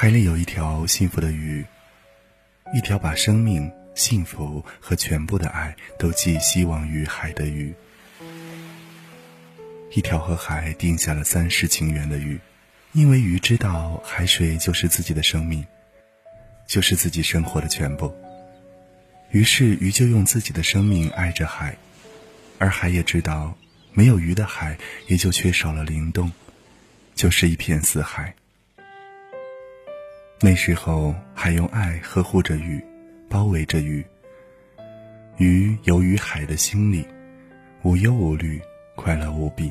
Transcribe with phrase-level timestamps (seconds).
[0.00, 1.62] 海里有一条幸福的鱼，
[2.74, 7.74] 一条把生命、幸福和全部的爱都寄希望于海的鱼，
[9.92, 12.40] 一条和海定下了三世情缘的鱼。
[12.92, 15.62] 因为鱼知道海水就是自己的生命，
[16.66, 18.10] 就是自己生活的全部。
[19.32, 21.76] 于是鱼就用自己的生命爱着海，
[22.58, 23.54] 而海也知道，
[23.92, 26.32] 没有鱼的海也就缺少了灵动，
[27.14, 28.34] 就是一片死海。
[30.42, 32.82] 那时候，还用爱呵护着鱼，
[33.28, 34.02] 包围着鱼。
[35.36, 37.06] 鱼游于海的心里，
[37.82, 38.58] 无忧无虑，
[38.94, 39.70] 快乐无比。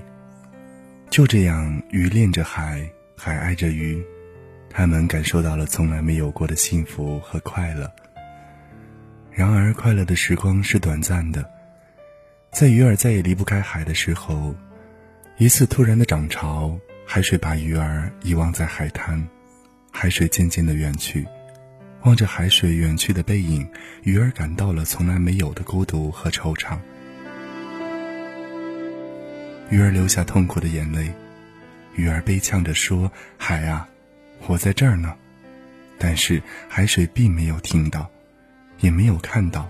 [1.09, 2.87] 就这样，鱼恋着海，
[3.17, 3.99] 海爱着鱼，
[4.69, 7.91] 他们感受到了从来没有过的幸福和快乐。
[9.31, 11.43] 然而，快乐的时光是短暂的。
[12.51, 14.53] 在鱼儿再也离不开海的时候，
[15.39, 19.27] 一次突然的涨潮，海水把鱼儿遗忘在海滩。
[20.01, 21.27] 海水渐渐的远去，
[22.03, 23.69] 望着海水远去的背影，
[24.03, 26.79] 鱼儿感到了从来没有的孤独和惆怅。
[29.69, 31.11] 鱼儿流下痛苦的眼泪，
[31.97, 33.89] 鱼儿悲呛着说：“海啊，
[34.47, 35.13] 我在这儿呢。”
[35.99, 38.09] 但是海水并没有听到，
[38.79, 39.69] 也没有看到，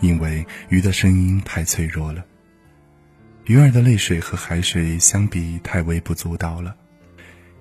[0.00, 2.22] 因为鱼的声音太脆弱了。
[3.46, 6.76] 鱼儿的泪水和海水相比，太微不足道了，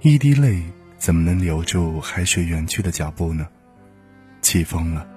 [0.02, 0.62] 一滴泪。
[0.98, 3.48] 怎么能留住海水远去的脚步呢？
[4.42, 5.08] 起风了，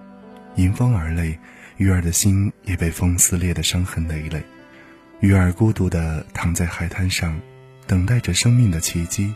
[0.57, 1.39] 迎风而泪，
[1.77, 4.43] 鱼儿的心也被风撕裂的伤痕累累。
[5.21, 7.41] 鱼儿孤独地躺在海滩上，
[7.87, 9.35] 等待着生命的奇迹，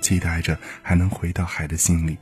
[0.00, 2.16] 期待着还能回到海的心里。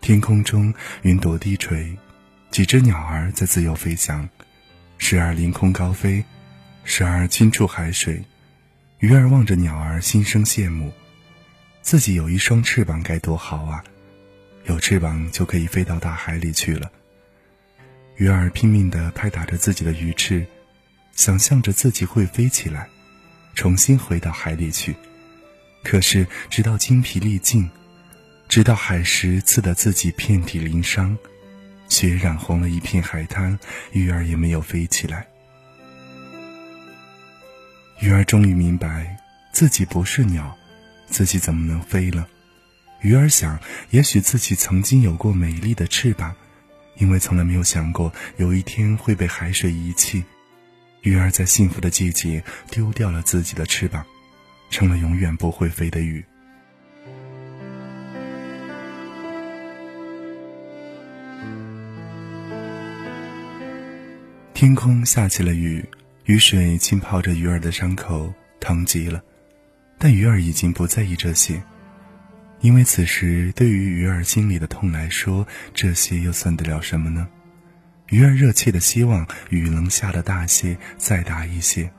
[0.00, 1.96] 天空中云朵低垂，
[2.50, 4.28] 几只鸟儿在自由飞翔。
[5.02, 6.22] 时而凌空高飞，
[6.84, 8.22] 时而轻触海水，
[8.98, 10.92] 鱼儿望着鸟儿，心生羡慕。
[11.80, 13.82] 自己有一双翅膀该多好啊！
[14.66, 16.92] 有翅膀就可以飞到大海里去了。
[18.16, 20.46] 鱼儿拼命地拍打着自己的鱼翅，
[21.16, 22.86] 想象着自己会飞起来，
[23.54, 24.94] 重新回到海里去。
[25.82, 27.68] 可是直到精疲力尽，
[28.48, 31.16] 直到海石刺得自己遍体鳞伤。
[31.90, 33.58] 血染红了一片海滩，
[33.92, 35.26] 鱼儿也没有飞起来。
[38.00, 39.18] 鱼儿终于明白，
[39.52, 40.56] 自己不是鸟，
[41.08, 42.26] 自己怎么能飞了？
[43.02, 46.34] 鱼儿想，也许自己曾经有过美丽的翅膀，
[46.96, 50.24] 因为从来没有想过有一天会被海水遗弃。
[51.02, 54.06] 鱼儿在幸福的季节丢掉了自己的翅膀，
[54.70, 56.24] 成了永远不会飞的鱼。
[64.60, 65.82] 天空下起了雨，
[66.26, 69.22] 雨水浸泡着鱼儿的伤口，疼极了。
[69.96, 71.62] 但鱼儿已经不在意这些，
[72.60, 77.26] 因为此时对于鱼儿心里的痛来说，这些又算得了什么呢？
[78.10, 81.90] 鱼儿热切的希望雨能下的大些，再大一些，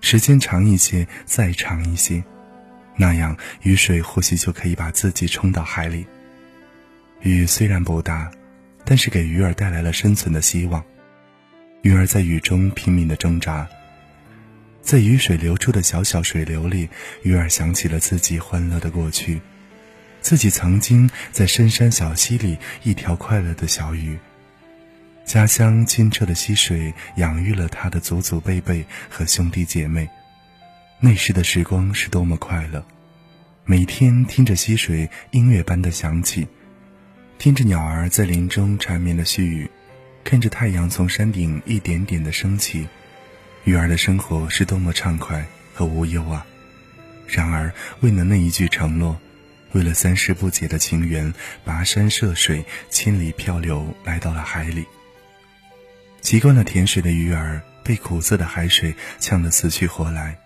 [0.00, 2.22] 时间长一些，再长一些，
[2.94, 6.06] 那样雨水或许就可以把自己冲到海里。
[7.22, 8.30] 雨虽然不大，
[8.84, 10.80] 但是给鱼儿带来了生存的希望。
[11.82, 13.68] 鱼儿在雨中拼命的挣扎，
[14.82, 16.88] 在雨水流出的小小水流里，
[17.22, 19.40] 鱼儿想起了自己欢乐的过去，
[20.20, 24.18] 自己曾经在深山小溪里一条快乐的小鱼。
[25.24, 30.08] 家乡清澈的溪水养育了他的祖祖辈辈和兄弟姐妹，
[30.98, 32.84] 那时的时光是多么快乐！
[33.64, 36.48] 每天听着溪水音乐般的响起，
[37.38, 39.70] 听着鸟儿在林中缠绵的絮语。
[40.24, 42.86] 看着太阳从山顶一点点的升起，
[43.64, 46.46] 鱼儿的生活是多么畅快和无忧啊！
[47.26, 49.18] 然而，为了那一句承诺，
[49.72, 51.32] 为了三世不解的情缘，
[51.64, 54.84] 跋山涉水，千里漂流，来到了海里。
[56.20, 60.38] 习惯了甜水的鱼儿被苦涩的海水呛得死去活来，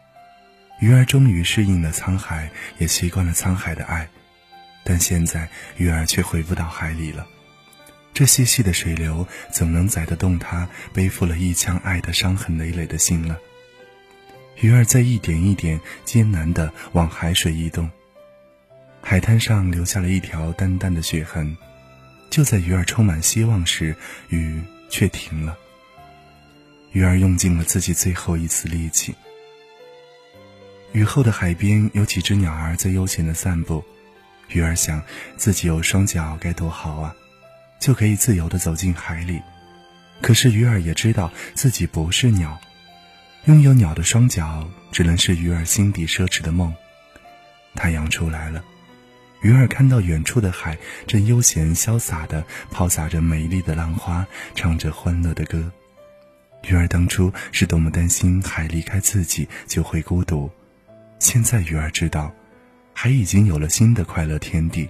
[0.81, 4.09] 鱼儿终于适应了沧海，也习惯了沧海的爱，
[4.85, 7.27] 但现在鱼儿却回不到海里了。
[8.15, 13.37] 这细细的水流怎能载得动他背负了一腔爱的伤痕累累的心呢？
[14.61, 17.91] 鱼儿在一点一点艰难地往海水移动，
[19.01, 21.57] 海滩上留下了一条淡淡的血痕。
[22.29, 23.97] 就在鱼儿充满希望时，
[24.29, 25.57] 雨却停了。
[26.93, 29.15] 鱼儿用尽了自己最后一丝力气。
[30.93, 33.83] 雨后的海边有几只鸟儿在悠闲地散步，
[34.49, 35.03] 鱼儿想，
[35.37, 37.17] 自己有双脚该多好啊！
[37.83, 39.43] 就可以自由地走进海里，
[40.21, 42.61] 可是鱼儿也知道自己不是鸟，
[43.47, 46.73] 拥有鸟的双脚，只能是鱼儿心底奢侈的梦。
[47.75, 48.63] 太阳出来了，
[49.41, 54.25] 鱼儿看到远处的海正悠闲潇洒地抛洒着美丽的浪花，
[54.55, 55.69] 唱着欢乐的歌。
[56.69, 60.49] 鱼儿当初是多么担心海离开自己就会孤独，
[61.19, 62.33] 现在鱼儿知道，
[62.95, 64.89] 海已经有了新的快乐天地。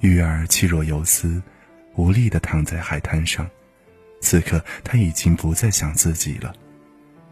[0.00, 1.42] 鱼儿气若游丝，
[1.98, 3.50] 无力地躺在海滩上。
[4.20, 6.54] 此刻，他已经不再想自己了。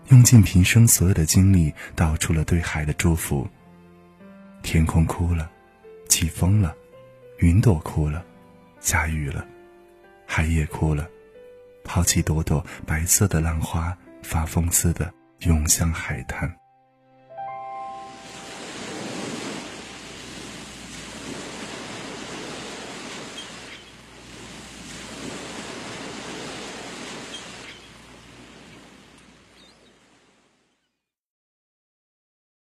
[0.08, 3.48] 用尽平生所有的精力，道出了对海的祝福。
[4.62, 5.48] 天空哭了，
[6.08, 6.74] 起风了，
[7.38, 8.24] 云朵哭了，
[8.80, 9.46] 下雨了，
[10.26, 11.08] 海也哭了，
[11.84, 16.52] 抛弃朵朵白色的浪花，发疯似的涌向海滩。